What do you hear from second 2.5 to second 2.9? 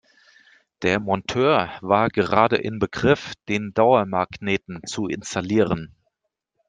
in